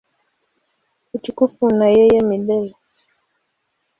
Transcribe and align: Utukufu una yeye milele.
Utukufu 1.15 1.59
una 1.69 1.87
yeye 1.95 2.19
milele. 2.29 2.71